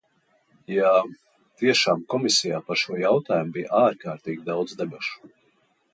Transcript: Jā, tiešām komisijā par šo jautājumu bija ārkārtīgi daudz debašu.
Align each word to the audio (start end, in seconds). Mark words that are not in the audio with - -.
Jā, 0.75 0.93
tiešām 1.63 2.01
komisijā 2.13 2.63
par 2.71 2.81
šo 2.85 2.97
jautājumu 3.03 3.55
bija 3.59 3.77
ārkārtīgi 3.85 4.45
daudz 4.49 4.79
debašu. 4.81 5.35